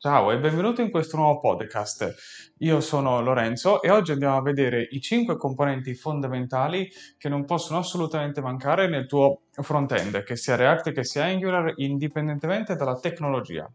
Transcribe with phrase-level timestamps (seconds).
[0.00, 2.14] Ciao e benvenuto in questo nuovo podcast.
[2.58, 6.88] Io sono Lorenzo e oggi andiamo a vedere i 5 componenti fondamentali
[7.18, 12.76] che non possono assolutamente mancare nel tuo front-end, che sia React che sia Angular, indipendentemente
[12.76, 13.68] dalla tecnologia.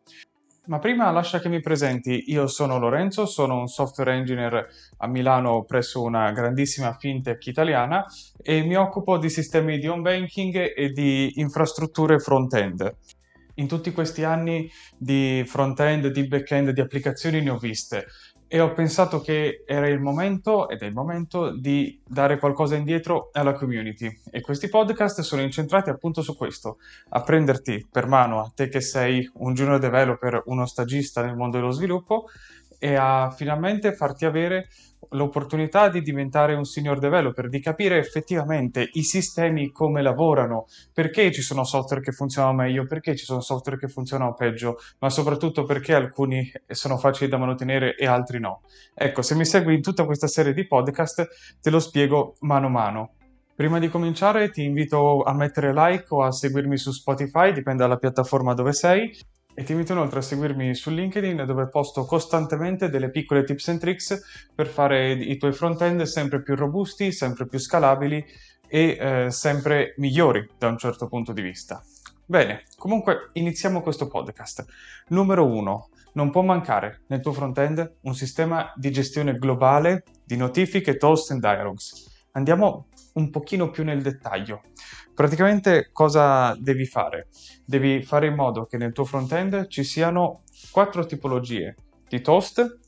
[0.67, 4.65] Ma prima lascia che mi presenti, io sono Lorenzo, sono un software engineer
[4.99, 8.05] a Milano presso una grandissima fintech italiana
[8.41, 12.95] e mi occupo di sistemi di home banking e di infrastrutture front-end
[13.55, 18.07] in tutti questi anni di front-end, di back-end, di applicazioni ne ho viste
[18.53, 23.29] e ho pensato che era il momento, ed è il momento, di dare qualcosa indietro
[23.33, 24.15] alla community.
[24.29, 26.77] E questi podcast sono incentrati appunto su questo,
[27.09, 31.57] a prenderti per mano a te che sei un junior developer, uno stagista nel mondo
[31.57, 32.25] dello sviluppo,
[32.83, 34.67] e a finalmente farti avere
[35.11, 41.41] l'opportunità di diventare un senior developer, di capire effettivamente i sistemi come lavorano, perché ci
[41.41, 45.93] sono software che funzionano meglio, perché ci sono software che funzionano peggio, ma soprattutto perché
[45.93, 48.63] alcuni sono facili da mantenere e altri no.
[48.93, 51.25] Ecco, se mi segui in tutta questa serie di podcast,
[51.61, 53.11] te lo spiego mano a mano.
[53.55, 57.97] Prima di cominciare ti invito a mettere like o a seguirmi su Spotify, dipende dalla
[57.97, 59.15] piattaforma dove sei,
[59.53, 63.79] e ti invito inoltre a seguirmi su LinkedIn dove posto costantemente delle piccole tips and
[63.79, 68.25] tricks per fare i tuoi front-end sempre più robusti, sempre più scalabili
[68.67, 71.83] e eh, sempre migliori da un certo punto di vista.
[72.25, 74.65] Bene, comunque iniziamo questo podcast.
[75.09, 75.89] Numero 1.
[76.13, 81.39] Non può mancare nel tuo front-end un sistema di gestione globale di notifiche, toast e
[81.39, 82.12] dialogues.
[82.35, 84.63] Andiamo un pochino più nel dettaglio.
[85.13, 87.27] Praticamente cosa devi fare?
[87.63, 90.41] Devi fare in modo che nel tuo front-end ci siano
[90.71, 91.75] quattro tipologie
[92.07, 92.79] di toast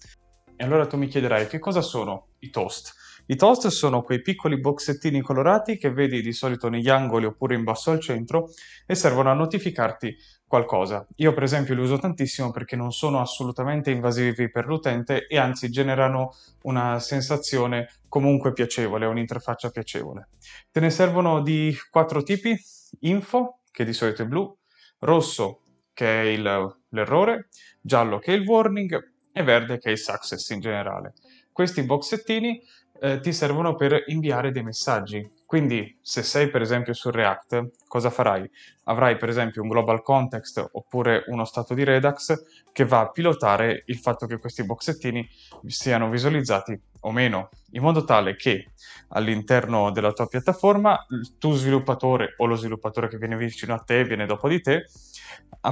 [0.56, 2.94] e allora tu mi chiederai che cosa sono i toast?
[3.28, 7.64] I toast sono quei piccoli boxettini colorati che vedi di solito negli angoli oppure in
[7.64, 8.50] basso al centro
[8.86, 11.08] e servono a notificarti qualcosa.
[11.16, 15.70] Io per esempio li uso tantissimo perché non sono assolutamente invasivi per l'utente e anzi
[15.70, 16.34] generano
[16.64, 20.30] una sensazione comunque piacevole, un'interfaccia piacevole.
[20.72, 22.56] Te ne servono di quattro tipi,
[23.00, 24.56] info, che di solito è blu,
[25.00, 25.62] rosso,
[25.94, 27.48] che è il, l'errore,
[27.82, 31.14] giallo, che è il warning, e verde, che è il success in generale.
[31.52, 32.62] Questi boxettini
[33.00, 35.30] eh, ti servono per inviare dei messaggi.
[35.46, 38.50] Quindi, se sei per esempio su React, cosa farai?
[38.86, 43.84] Avrai per esempio un global context oppure uno stato di Redux che va a pilotare
[43.86, 45.28] il fatto che questi boxettini
[45.68, 48.72] siano visualizzati o meno, in modo tale che
[49.10, 51.06] all'interno della tua piattaforma
[51.38, 54.86] tu sviluppatore o lo sviluppatore che viene vicino a te, viene dopo di te,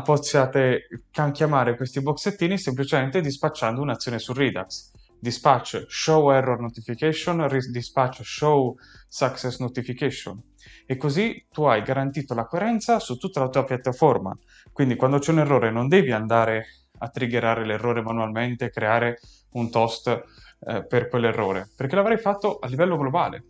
[0.03, 0.87] possiate
[1.31, 4.91] chiamare questi boxettini semplicemente dispacciando un'azione su Redux
[5.23, 8.75] dispatch show error notification, dispatch show
[9.07, 10.37] success notification.
[10.85, 14.37] E così tu hai garantito la coerenza su tutta la tua piattaforma.
[14.73, 16.65] Quindi quando c'è un errore non devi andare
[16.97, 19.19] a triggerare l'errore manualmente, creare
[19.51, 23.45] un toast eh, per quell'errore, perché l'avrai fatto a livello globale.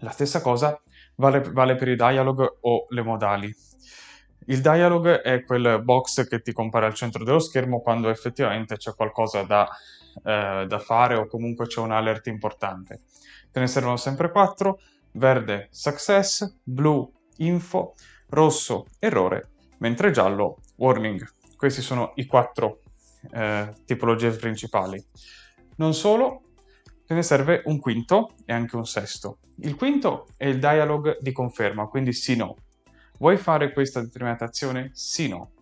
[0.00, 0.80] La stessa cosa
[1.16, 3.52] vale, vale per i dialog o le modali.
[4.46, 8.94] Il dialog è quel box che ti compare al centro dello schermo quando effettivamente c'è
[8.94, 9.68] qualcosa da
[10.24, 13.02] eh, da fare o comunque c'è un alert importante.
[13.50, 14.78] Te ne servono sempre 4,
[15.12, 17.94] verde success, blu info,
[18.28, 21.24] rosso errore, mentre giallo warning.
[21.56, 22.80] Questi sono i quattro
[23.30, 25.02] eh, tipologie principali.
[25.76, 26.42] Non solo,
[27.06, 29.38] te ne serve un quinto e anche un sesto.
[29.60, 32.56] Il quinto è il dialog di conferma, quindi sì no.
[33.18, 34.90] Vuoi fare questa determinata azione?
[34.92, 35.52] Sì no.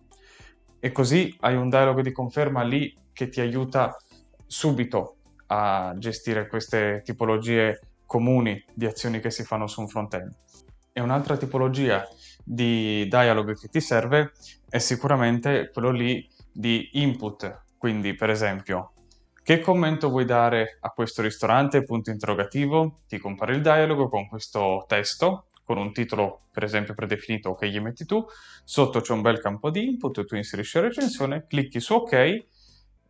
[0.79, 3.95] E così hai un dialog di conferma lì che ti aiuta
[4.45, 5.17] subito
[5.47, 10.33] a gestire queste tipologie comuni di azioni che si fanno su un front-end.
[10.93, 12.07] E un'altra tipologia
[12.43, 14.31] di dialog che ti serve
[14.69, 17.63] è sicuramente quello lì di input.
[17.77, 18.93] Quindi, per esempio,
[19.43, 21.83] che commento vuoi dare a questo ristorante?
[21.83, 23.01] Punto interrogativo.
[23.07, 27.79] Ti compare il dialogo con questo testo, con un titolo per esempio predefinito che gli
[27.79, 28.25] metti tu.
[28.63, 32.45] Sotto c'è un bel campo di input, tu inserisci la recensione, clicchi su OK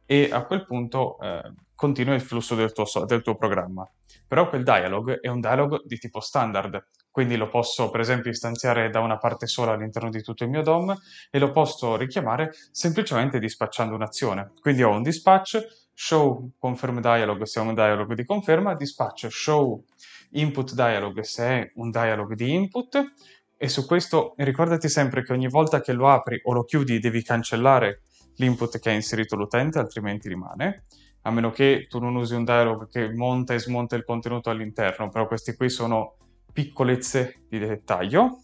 [0.06, 3.88] e a quel punto eh, continua il flusso del tuo, del tuo programma.
[4.28, 8.90] Però quel dialog è un dialog di tipo standard, quindi lo posso per esempio istanziare
[8.90, 10.96] da una parte sola all'interno di tutto il mio DOM
[11.30, 14.52] e lo posso richiamare semplicemente dispacciando un'azione.
[14.60, 19.84] Quindi ho un dispatch show confirm dialog se è un dialog di conferma, dispatch show
[20.31, 23.13] input dialog se è un dialog di input
[23.58, 27.24] e su questo ricordati sempre che ogni volta che lo apri o lo chiudi devi
[27.24, 28.01] cancellare
[28.36, 30.86] l'input che ha inserito l'utente, altrimenti rimane,
[31.22, 35.10] a meno che tu non usi un dialog che monta e smonta il contenuto all'interno,
[35.10, 36.18] però questi qui sono
[36.52, 38.44] piccolezze di dettaglio.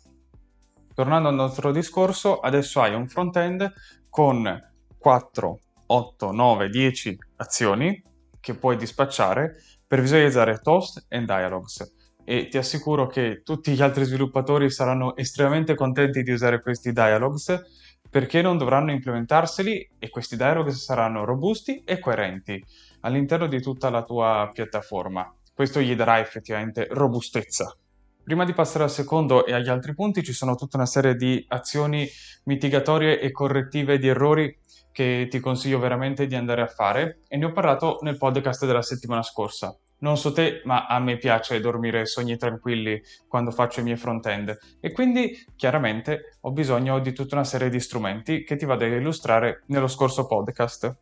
[0.94, 3.72] Tornando al nostro discorso, adesso hai un front-end
[4.10, 4.60] con
[4.98, 5.60] 4
[5.92, 8.02] 8, 9, 10 azioni
[8.40, 14.06] che puoi dispacciare per visualizzare toast e dialogues e ti assicuro che tutti gli altri
[14.06, 17.60] sviluppatori saranno estremamente contenti di usare questi dialogues
[18.12, 22.62] perché non dovranno implementarseli e questi dialogues saranno robusti e coerenti
[23.00, 25.34] all'interno di tutta la tua piattaforma.
[25.54, 27.74] Questo gli darà effettivamente robustezza.
[28.22, 31.44] Prima di passare al secondo e agli altri punti ci sono tutta una serie di
[31.48, 32.06] azioni
[32.44, 34.60] mitigatorie e correttive di errori
[34.92, 38.82] che ti consiglio veramente di andare a fare e ne ho parlato nel podcast della
[38.82, 39.74] settimana scorsa.
[40.02, 44.58] Non so te, ma a me piace dormire sogni tranquilli quando faccio i miei front-end
[44.80, 48.88] e quindi chiaramente ho bisogno di tutta una serie di strumenti che ti vado a
[48.88, 50.96] illustrare nello scorso podcast.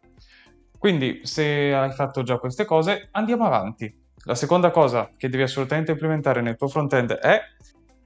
[0.77, 4.07] Quindi se hai fatto già queste cose, andiamo avanti.
[4.25, 7.39] La seconda cosa che devi assolutamente implementare nel tuo front-end è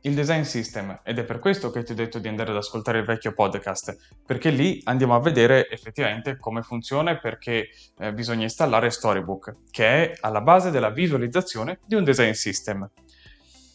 [0.05, 2.99] il design system ed è per questo che ti ho detto di andare ad ascoltare
[2.99, 7.69] il vecchio podcast, perché lì andiamo a vedere effettivamente come funziona e perché
[7.99, 12.89] eh, bisogna installare Storybook, che è alla base della visualizzazione di un design system.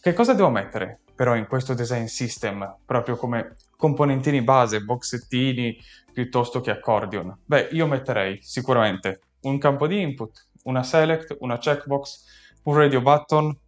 [0.01, 5.77] Che cosa devo mettere però in questo design system, proprio come componentini base, boxettini
[6.13, 7.39] piuttosto che accordion?
[7.45, 12.25] Beh, io metterei sicuramente un campo di input, una select, una checkbox,
[12.65, 13.59] un radio button,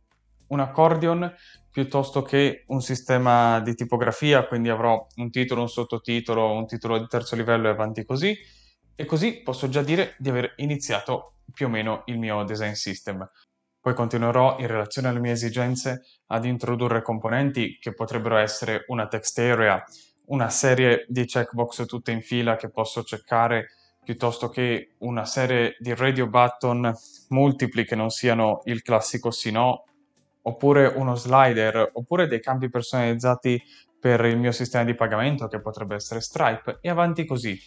[0.48, 1.32] un accordion
[1.70, 7.06] piuttosto che un sistema di tipografia, quindi avrò un titolo, un sottotitolo, un titolo di
[7.06, 8.36] terzo livello e avanti così.
[8.94, 13.28] E così posso già dire di aver iniziato più o meno il mio design system.
[13.80, 19.38] Poi continuerò in relazione alle mie esigenze ad introdurre componenti che potrebbero essere una text
[19.38, 19.82] area,
[20.26, 23.68] una serie di checkbox tutte in fila che posso checkare
[24.04, 26.92] piuttosto che una serie di radio button
[27.28, 29.84] multipli che non siano il classico sì no
[30.42, 33.62] oppure uno slider, oppure dei campi personalizzati
[34.00, 37.58] per il mio sistema di pagamento che potrebbe essere Stripe e avanti così.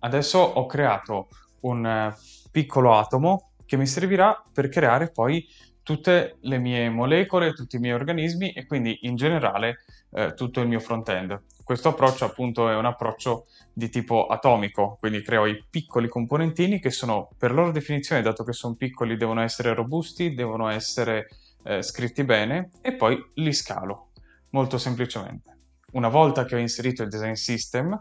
[0.00, 1.28] Adesso ho creato
[1.60, 2.14] un eh,
[2.50, 5.46] piccolo atomo che mi servirà per creare poi
[5.82, 10.68] tutte le mie molecole, tutti i miei organismi e quindi in generale eh, tutto il
[10.68, 11.40] mio front-end.
[11.64, 16.90] Questo approccio appunto è un approccio di tipo atomico, quindi creo i piccoli componentini che
[16.90, 21.28] sono per loro definizione, dato che sono piccoli, devono essere robusti, devono essere
[21.64, 24.10] eh, scritti bene e poi li scalo,
[24.50, 25.56] molto semplicemente.
[25.92, 27.98] Una volta che ho inserito il design system,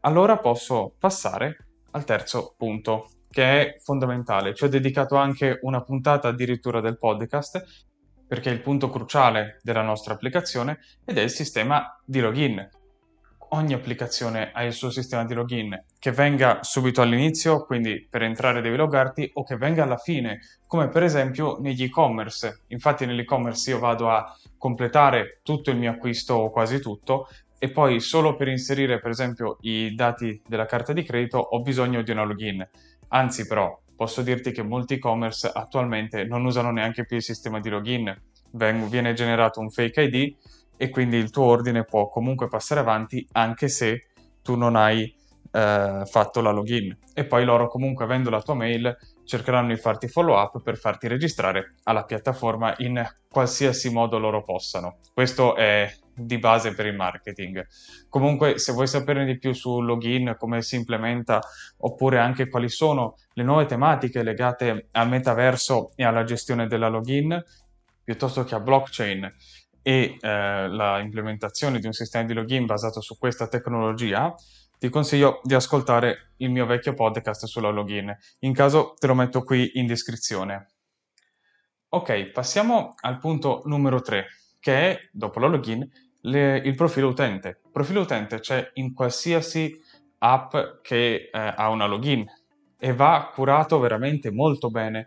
[0.00, 4.54] allora posso passare al terzo punto, che è fondamentale.
[4.54, 7.86] Ci ho dedicato anche una puntata addirittura del podcast,
[8.26, 12.68] perché è il punto cruciale della nostra applicazione ed è il sistema di login
[13.50, 18.60] ogni applicazione ha il suo sistema di login, che venga subito all'inizio, quindi per entrare
[18.60, 22.62] devi loggarti, o che venga alla fine, come per esempio negli e-commerce.
[22.68, 27.28] Infatti nell'e-commerce io vado a completare tutto il mio acquisto o quasi tutto
[27.58, 32.02] e poi solo per inserire per esempio i dati della carta di credito ho bisogno
[32.02, 32.68] di una login.
[33.08, 37.70] Anzi però posso dirti che molti e-commerce attualmente non usano neanche più il sistema di
[37.70, 38.14] login,
[38.50, 40.34] viene generato un fake ID
[40.76, 44.08] e quindi il tuo ordine può comunque passare avanti anche se
[44.42, 45.14] tu non hai
[45.50, 46.96] eh, fatto la login.
[47.14, 51.08] E poi loro comunque avendo la tua mail cercheranno di farti follow up per farti
[51.08, 54.98] registrare alla piattaforma in qualsiasi modo loro possano.
[55.12, 57.66] Questo è di base per il marketing.
[58.08, 61.40] Comunque, se vuoi saperne di più sul login, come si implementa,
[61.78, 67.42] oppure anche quali sono le nuove tematiche legate al metaverso e alla gestione della login,
[68.02, 69.34] piuttosto che a blockchain,
[69.86, 74.34] e eh, la implementazione di un sistema di login basato su questa tecnologia,
[74.80, 78.12] ti consiglio di ascoltare il mio vecchio podcast sulla login.
[78.40, 80.70] In caso te lo metto qui in descrizione.
[81.90, 84.26] Ok, passiamo al punto numero 3,
[84.58, 85.88] che è, dopo la login,
[86.22, 87.60] le, il profilo utente.
[87.66, 89.72] Il profilo utente c'è in qualsiasi
[90.18, 92.26] app che eh, ha una login
[92.76, 95.06] e va curato veramente molto bene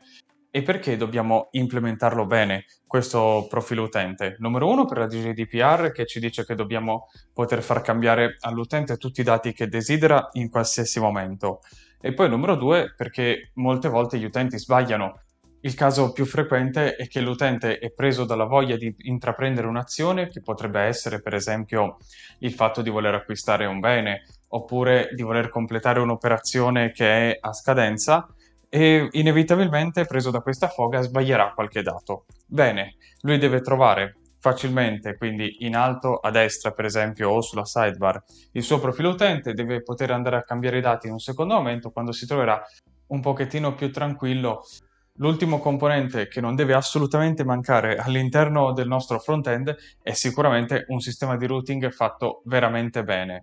[0.51, 4.35] e perché dobbiamo implementarlo bene questo profilo utente?
[4.39, 9.21] Numero uno per la GDPR che ci dice che dobbiamo poter far cambiare all'utente tutti
[9.21, 11.61] i dati che desidera in qualsiasi momento.
[12.01, 15.21] E poi numero due perché molte volte gli utenti sbagliano.
[15.61, 20.41] Il caso più frequente è che l'utente è preso dalla voglia di intraprendere un'azione che
[20.41, 21.97] potrebbe essere per esempio
[22.39, 27.51] il fatto di voler acquistare un bene oppure di voler completare un'operazione che è a
[27.51, 28.33] scadenza
[28.69, 32.25] e inevitabilmente, preso da questa foga, sbaglierà qualche dato.
[32.45, 38.23] Bene, lui deve trovare facilmente, quindi in alto a destra per esempio o sulla sidebar,
[38.53, 41.89] il suo profilo utente, deve poter andare a cambiare i dati in un secondo momento
[41.89, 42.61] quando si troverà
[43.07, 44.63] un pochettino più tranquillo.
[45.15, 51.35] L'ultimo componente che non deve assolutamente mancare all'interno del nostro front-end è sicuramente un sistema
[51.35, 53.41] di routing fatto veramente bene.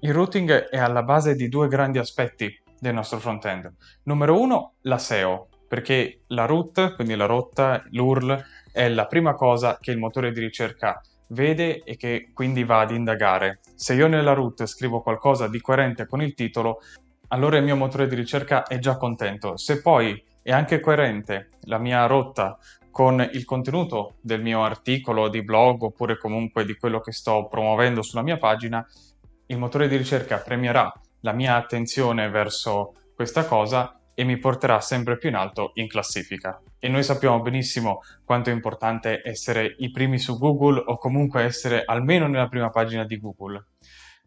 [0.00, 3.72] Il routing è alla base di due grandi aspetti del nostro front-end.
[4.04, 8.42] Numero uno, la SEO, perché la root, quindi la rotta, l'URL,
[8.72, 12.90] è la prima cosa che il motore di ricerca vede e che quindi va ad
[12.90, 13.60] indagare.
[13.74, 16.80] Se io nella root scrivo qualcosa di coerente con il titolo,
[17.28, 19.56] allora il mio motore di ricerca è già contento.
[19.56, 22.58] Se poi è anche coerente la mia rotta
[22.90, 28.02] con il contenuto del mio articolo di blog oppure comunque di quello che sto promuovendo
[28.02, 28.84] sulla mia pagina,
[29.46, 35.16] il motore di ricerca premierà la mia attenzione verso questa cosa e mi porterà sempre
[35.16, 36.60] più in alto in classifica.
[36.78, 41.84] E noi sappiamo benissimo quanto è importante essere i primi su Google o comunque essere
[41.84, 43.66] almeno nella prima pagina di Google.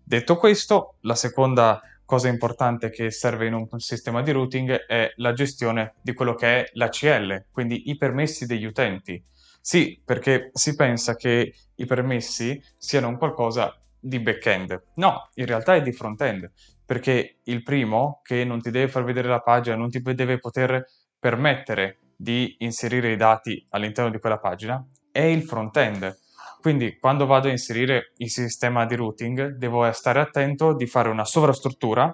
[0.02, 5.34] Detto questo, la seconda cosa importante che serve in un sistema di routing è la
[5.34, 9.22] gestione di quello che è l'ACL, quindi i permessi degli utenti.
[9.62, 14.84] Sì, perché si pensa che i permessi siano un qualcosa di back-end.
[14.96, 16.52] No, in realtà è di front-end,
[16.92, 20.84] perché il primo, che non ti deve far vedere la pagina, non ti deve poter
[21.18, 26.14] permettere di inserire i dati all'interno di quella pagina, è il front-end.
[26.60, 31.24] Quindi quando vado a inserire il sistema di routing devo stare attento di fare una
[31.24, 32.14] sovrastruttura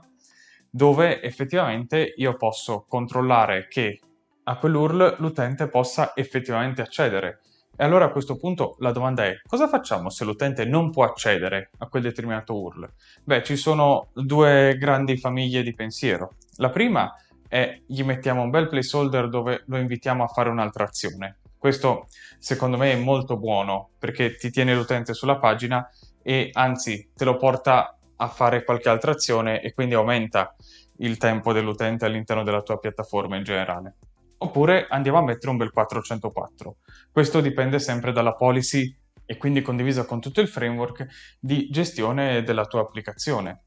[0.70, 4.00] dove effettivamente io posso controllare che
[4.44, 7.40] a quell'URL l'utente possa effettivamente accedere.
[7.80, 11.70] E allora a questo punto la domanda è cosa facciamo se l'utente non può accedere
[11.78, 12.92] a quel determinato URL?
[13.24, 16.38] Beh, ci sono due grandi famiglie di pensiero.
[16.56, 17.14] La prima
[17.48, 21.38] è gli mettiamo un bel placeholder dove lo invitiamo a fare un'altra azione.
[21.56, 22.08] Questo
[22.40, 25.88] secondo me è molto buono perché ti tiene l'utente sulla pagina
[26.24, 30.56] e anzi te lo porta a fare qualche altra azione e quindi aumenta
[30.98, 33.98] il tempo dell'utente all'interno della tua piattaforma in generale.
[34.40, 36.78] Oppure andiamo a mettere un bel 404.
[37.12, 41.06] Questo dipende sempre dalla policy e quindi condivisa con tutto il framework
[41.40, 43.64] di gestione della tua applicazione.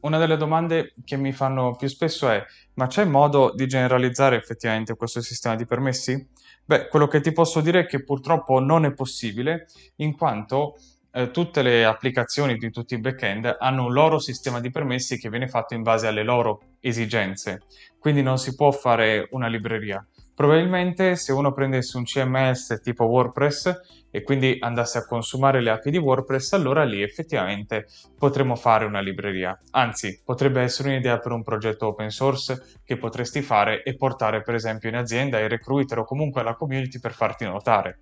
[0.00, 4.96] Una delle domande che mi fanno più spesso è: ma c'è modo di generalizzare effettivamente
[4.96, 6.28] questo sistema di permessi?
[6.64, 9.66] Beh, quello che ti posso dire è che purtroppo non è possibile,
[9.96, 10.76] in quanto
[11.12, 15.30] eh, tutte le applicazioni di tutti i backend hanno un loro sistema di permessi che
[15.30, 17.62] viene fatto in base alle loro esigenze,
[17.98, 20.04] quindi non si può fare una libreria.
[20.34, 25.90] Probabilmente se uno prendesse un CMS tipo WordPress e quindi andasse a consumare le API
[25.90, 27.86] di WordPress, allora lì effettivamente
[28.18, 29.56] potremmo fare una libreria.
[29.70, 34.54] Anzi, potrebbe essere un'idea per un progetto open source che potresti fare e portare per
[34.54, 38.00] esempio in azienda ai recruiter o comunque alla community per farti notare.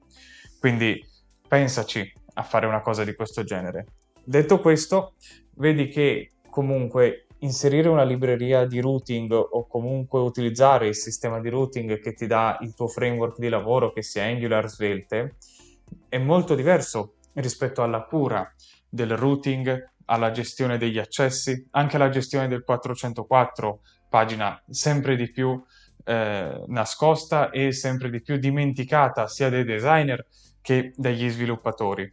[0.59, 1.03] Quindi
[1.47, 3.87] pensaci a fare una cosa di questo genere.
[4.25, 5.15] Detto questo,
[5.57, 12.01] vedi che comunque inserire una libreria di routing o comunque utilizzare il sistema di routing
[12.01, 15.37] che ti dà il tuo framework di lavoro, che sia Angular Svelte,
[16.09, 18.51] è molto diverso rispetto alla cura
[18.89, 25.61] del routing, alla gestione degli accessi, anche alla gestione del 404, pagina sempre di più
[26.05, 30.27] eh, nascosta e sempre di più dimenticata sia dai designer
[30.61, 32.11] che dagli sviluppatori.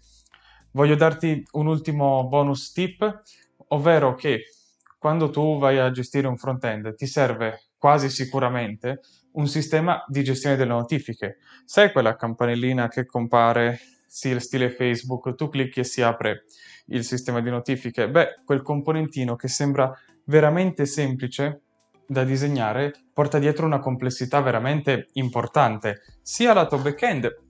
[0.72, 3.22] Voglio darti un ultimo bonus tip,
[3.68, 4.44] ovvero che
[5.00, 9.00] quando tu vai a gestire un front-end ti serve quasi sicuramente
[9.34, 11.38] un sistema di gestione delle notifiche.
[11.66, 16.44] Sai quella campanellina che compare, sì, stile Facebook, tu clicchi e si apre
[16.88, 18.10] il sistema di notifiche?
[18.10, 19.92] Beh, quel componentino che sembra
[20.26, 21.62] veramente semplice
[22.06, 27.44] da disegnare porta dietro una complessità veramente importante, sia lato back-end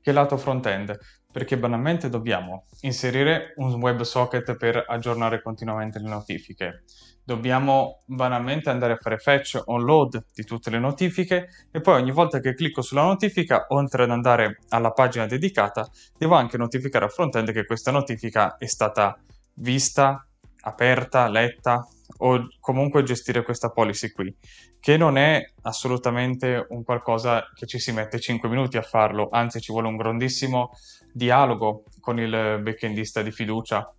[0.00, 0.98] che lato front-end
[1.36, 6.84] perché banalmente dobbiamo inserire un WebSocket per aggiornare continuamente le notifiche.
[7.22, 12.10] Dobbiamo banalmente andare a fare fetch on load di tutte le notifiche e poi ogni
[12.10, 17.12] volta che clicco sulla notifica, oltre ad andare alla pagina dedicata, devo anche notificare al
[17.12, 19.14] frontend che questa notifica è stata
[19.56, 20.26] vista,
[20.62, 21.86] aperta, letta
[22.18, 24.34] o comunque gestire questa policy qui,
[24.80, 29.60] che non è assolutamente un qualcosa che ci si mette 5 minuti a farlo, anzi
[29.60, 30.70] ci vuole un grandissimo
[31.12, 33.92] dialogo con il backendista di fiducia.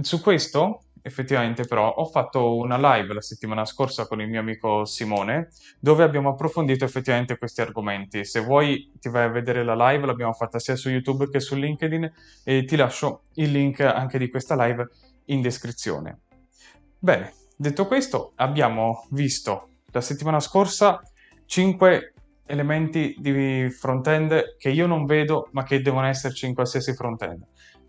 [0.00, 4.84] Su questo, effettivamente però, ho fatto una live la settimana scorsa con il mio amico
[4.84, 5.48] Simone,
[5.78, 8.24] dove abbiamo approfondito effettivamente questi argomenti.
[8.24, 11.56] Se vuoi ti vai a vedere la live, l'abbiamo fatta sia su YouTube che su
[11.56, 12.12] LinkedIn
[12.44, 14.88] e ti lascio il link anche di questa live
[15.26, 16.20] in descrizione.
[17.04, 21.00] Bene, detto questo, abbiamo visto la settimana scorsa
[21.46, 22.14] 5
[22.46, 27.44] elementi di front-end che io non vedo ma che devono esserci in qualsiasi front-end.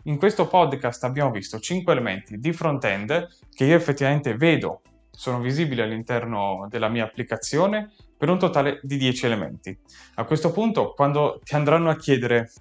[0.05, 5.81] In questo podcast abbiamo visto 5 elementi di front-end che io effettivamente vedo, sono visibili
[5.81, 9.77] all'interno della mia applicazione per un totale di 10 elementi.
[10.15, 12.51] A questo punto, quando ti andranno a chiedere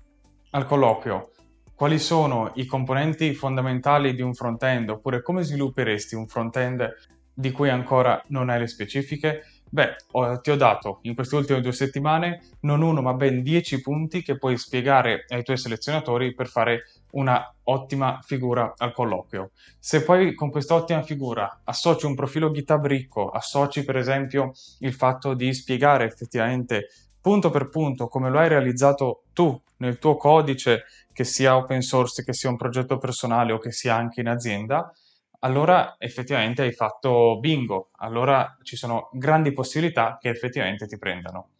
[0.50, 1.30] al colloquio
[1.74, 6.94] quali sono i componenti fondamentali di un front-end oppure come svilupperesti un front-end
[7.34, 9.42] di cui ancora non hai le specifiche?
[9.72, 9.96] Beh,
[10.42, 14.36] ti ho dato in queste ultime due settimane non uno ma ben 10 punti che
[14.36, 19.52] puoi spiegare ai tuoi selezionatori per fare una ottima figura al colloquio.
[19.78, 24.92] Se poi con questa ottima figura associ un profilo GitHub ricco, associ per esempio il
[24.92, 26.88] fatto di spiegare effettivamente
[27.22, 32.24] punto per punto come lo hai realizzato tu nel tuo codice, che sia open source,
[32.24, 34.92] che sia un progetto personale o che sia anche in azienda,
[35.40, 41.50] allora effettivamente hai fatto bingo, allora ci sono grandi possibilità che effettivamente ti prendano.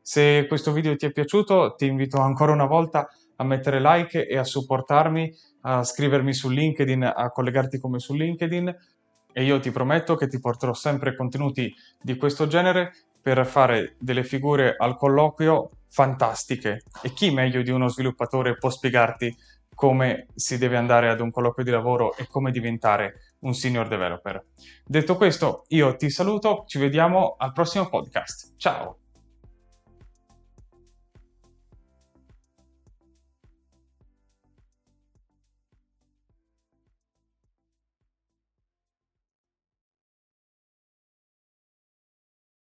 [0.00, 4.36] Se questo video ti è piaciuto, ti invito ancora una volta a mettere like e
[4.36, 8.76] a supportarmi, a scrivermi su LinkedIn, a collegarti come su LinkedIn
[9.32, 14.24] e io ti prometto che ti porterò sempre contenuti di questo genere per fare delle
[14.24, 16.82] figure al colloquio fantastiche.
[17.02, 19.34] E chi meglio di uno sviluppatore può spiegarti
[19.74, 24.44] come si deve andare ad un colloquio di lavoro e come diventare un senior developer.
[24.84, 28.54] Detto questo, io ti saluto, ci vediamo al prossimo podcast.
[28.56, 29.01] Ciao!